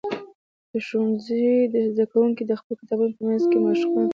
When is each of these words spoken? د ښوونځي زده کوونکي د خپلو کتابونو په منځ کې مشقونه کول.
د 0.71 0.73
ښوونځي 0.87 1.43
زده 1.91 2.05
کوونکي 2.11 2.43
د 2.45 2.51
خپلو 2.59 2.79
کتابونو 2.81 3.11
په 3.17 3.21
منځ 3.27 3.43
کې 3.51 3.57
مشقونه 3.65 4.07
کول. 4.09 4.09